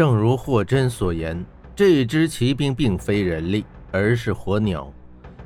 [0.00, 1.44] 正如霍真所言，
[1.76, 4.90] 这支骑兵并非人力，而是火鸟。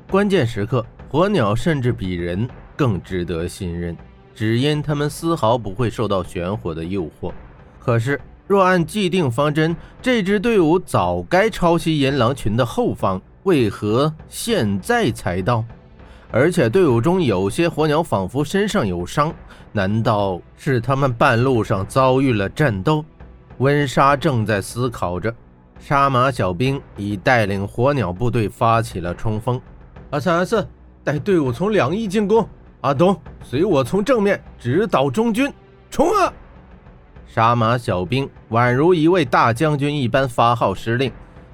[0.09, 3.97] 关键时刻，火鸟甚至比人更值得信任，
[4.33, 7.33] 只因他们丝毫不会受到玄火的诱惑。
[7.77, 15.65] 可是，若按既定方针，这支队伍早该抄袭银狼群的后方，为何现在才到？
[16.31, 19.35] 而且队伍中有些火鸟仿佛身上有伤，
[19.73, 23.03] 难道是他们半路上遭遇了战斗？
[23.59, 25.33] 温莎正在思考着，
[25.79, 29.59] 杀马小兵已带领火鸟部队发起了冲锋。
[30.09, 30.67] 阿三阿四，
[31.03, 32.47] 带队伍从两翼进攻。
[32.81, 35.51] 阿东，随我从正面直捣中军
[35.89, 36.31] 冲啊！
[37.25, 41.11] 杀马小兵宛如一位大将军一般发号施令，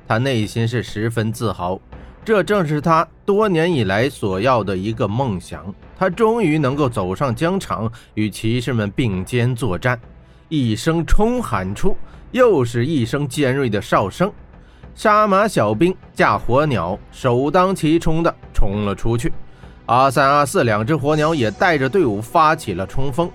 [0.08, 1.80] 他内心是十分自豪。
[2.26, 5.74] 这正是他多年以来所要的一个梦想。
[5.98, 9.99] 他终于能够走上疆场，与骑士们并肩作战。
[10.54, 11.96] 一声冲喊出，
[12.32, 14.30] 又是一声尖锐的哨声。
[14.94, 19.32] 杀马小兵驾火鸟，首当其冲的冲了出去。
[19.85, 23.32] 阿三、阿四两只火鸟也带着队伍发起了冲锋。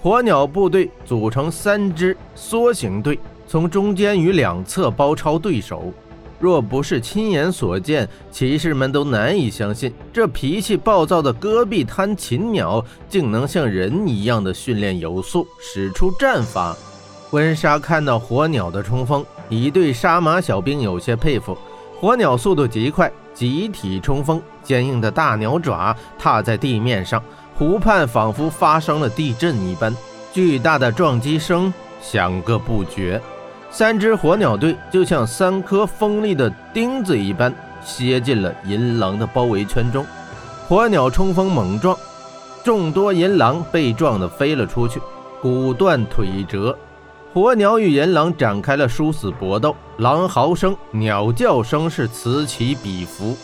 [0.00, 5.92] 火鸟部队组成三支梭形队，从中间与两侧包抄对手。
[6.40, 16.76] 若不是亲眼所见，骑士们都难以相信，这脾气暴躁的戈壁滩禽鸟竟能像人一样的训练有素，使出战法。
[17.32, 21.58] 温莎看到火鸟的冲锋，已对杀马小兵有些佩服。
[22.00, 27.22] 火鸟速度极快，集体冲锋，坚硬的大鸟爪踏在地面上，
[27.56, 29.94] 湖畔仿佛发生了地震一般，
[30.32, 33.20] 巨大的撞击声响个不绝。
[33.70, 40.04] 三只火鸟队就像三颗锋利的钉子一般，楔进了银狼的包围圈中。
[40.66, 41.96] 火鸟冲锋猛撞，
[42.64, 45.00] 众多银狼被撞得飞了出去，
[45.40, 46.76] 骨断腿折。
[47.32, 53.36] 火鸟与银狼展开了殊死搏斗，狼嚎声、鸟叫声是此起彼伏。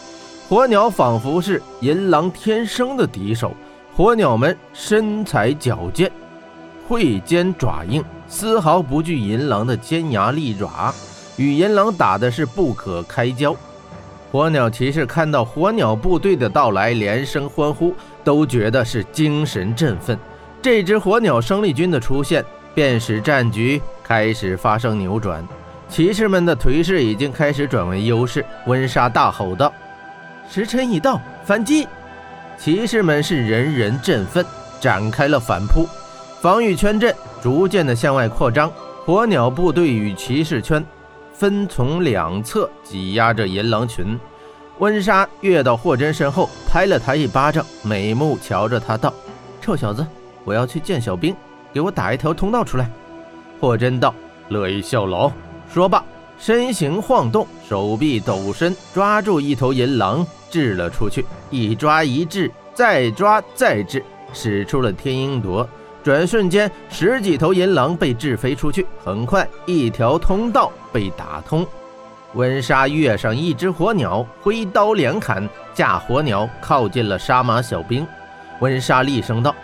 [0.48, 3.52] 火鸟仿佛是银狼天生的敌手，
[3.94, 6.10] 火鸟们身材矫健。
[6.88, 10.92] 喙尖爪硬，丝毫不惧银狼的尖牙利爪，
[11.36, 13.54] 与银狼打的是不可开交。
[14.32, 20.18] 火鸟骑士看到火鸟部队的到来，连声欢呼，都觉得是精神振奋。
[20.60, 25.46] 这支火鸟生力军的出现，便使战局开始发生扭转。
[25.88, 28.44] 骑士们的颓势已经开始转为优势。
[28.66, 29.72] 温莎大吼道
[30.50, 31.86] ：“时辰已到，反击！”
[32.58, 34.44] 骑士们是人人振奋，
[34.80, 35.86] 展开了反扑。
[36.40, 37.14] 防御圈阵
[37.44, 38.72] 逐渐的向外扩张，
[39.04, 40.82] 火鸟部队与骑士圈
[41.34, 44.18] 分从两侧挤压着银狼群。
[44.78, 49.12] 温莎跃到霍真身后，拍了他一巴掌，美目瞧着他道
[49.60, 50.06] ：“臭小子，
[50.42, 51.36] 我要去见小兵，
[51.70, 52.90] 给我打一条通道出来。”
[53.60, 54.14] 霍真道
[54.48, 55.30] ：“乐意效劳。”
[55.70, 56.02] 说罢，
[56.38, 61.26] 身形晃动，手臂抖身，抓住一头银狼，掷了出去。
[61.50, 64.02] 一抓一掷，再抓再掷，
[64.32, 65.68] 使出了天鹰夺。
[66.04, 68.86] 转瞬间，十几头银狼被掷飞出去。
[69.02, 71.66] 很快，一条通道被打通。
[72.34, 78.06] 温莎跃上一只火鸟，挥刀连砍，架火鸟靠近了杀马小兵。
[78.60, 79.54] 温莎厉声道：“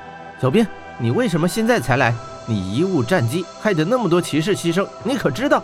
[0.40, 2.14] 小兵，你为什么现在才来？
[2.46, 5.62] 你贻误战机，害得那么多骑士牺牲，你可知道？”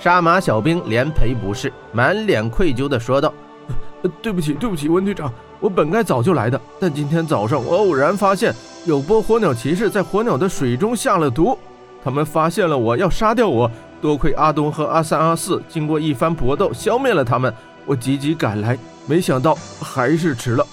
[0.00, 3.32] 杀马小兵连赔不是，满脸愧疚地说道：
[4.20, 5.32] “对不起，对不起，温队长，
[5.64, 8.54] 我本该早就来的，但今天早上我偶然发现。”
[8.84, 11.58] 有波火鸟骑士在火鸟的水中下了毒，
[12.04, 13.70] 他们发现了我要杀掉我。
[13.98, 17.50] 多亏阿东和阿三、阿四经过一番搏斗消灭了他们，
[17.86, 20.66] 我急急赶来，没想到还是迟了。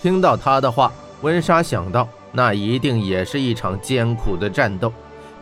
[0.00, 0.92] 听到他的话，
[1.22, 4.92] 温莎想到那一定也是一场艰苦的战斗，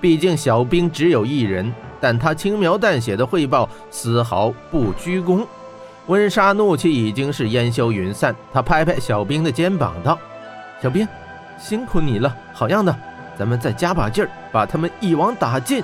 [0.00, 1.70] 毕竟小兵只有一人。
[2.00, 5.46] 但他轻描淡写的汇报丝毫不居功。
[6.08, 10.18] 温莎怒气已经是烟消云散，他拍拍小兵的肩膀道
[10.82, 11.06] ：“小兵。”
[11.60, 12.96] 辛苦你了，好样的！
[13.36, 15.82] 咱们再加把劲儿，把他们一网打尽。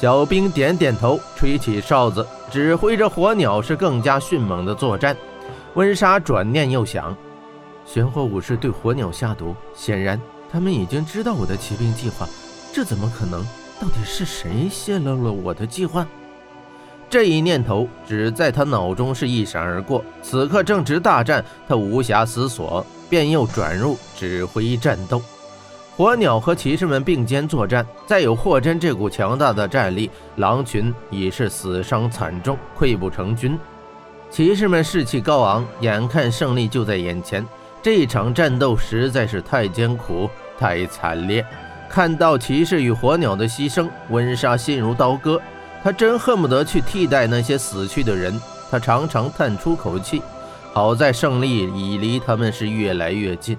[0.00, 5.14] 小兵点点头，吹起哨子，指挥着火鸟是更加迅猛的作战。
[5.74, 7.14] 温莎转念又想，
[7.84, 10.18] 玄火武士对火鸟下毒，显然
[10.50, 12.26] 他们已经知道我的骑兵计划，
[12.72, 13.44] 这怎么可能？
[13.78, 16.06] 到底是谁泄露了我的计划？
[17.10, 20.04] 这一念头只在他脑中是一闪而过。
[20.22, 22.84] 此刻正值大战，他无暇思索。
[23.10, 25.22] 便又转入指挥战斗，
[25.96, 27.86] 火鸟和骑士们并肩作战。
[28.06, 33.58] 再有霍真这股强大的战力，狼群已是死伤惨重，溃不成军。
[34.28, 37.42] 骑士们士气高昂，眼看胜利就在眼前。
[37.80, 40.28] 这场战斗实在是太艰苦，
[40.58, 41.42] 太惨烈。
[41.88, 45.40] 看到骑士与火鸟的牺牲，温莎心如刀割。
[45.82, 48.40] 他真恨不得去替代那些死去的人。
[48.70, 50.22] 他常常叹出口气，
[50.72, 53.58] 好在胜利已离他们是越来越近。